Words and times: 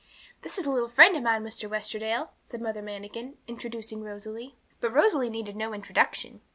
'This 0.41 0.57
is 0.57 0.65
a 0.65 0.71
little 0.71 0.89
friend 0.89 1.15
of 1.15 1.21
mine, 1.21 1.43
Mr. 1.43 1.69
Westerdale,' 1.69 2.31
said 2.43 2.59
Mother 2.59 2.81
Manikin, 2.81 3.37
introducing 3.47 4.01
Rosalie. 4.01 4.55
But 4.79 4.91
Rosalie 4.95 5.29
needed 5.29 5.55
no 5.55 5.75
introduction. 5.75 6.41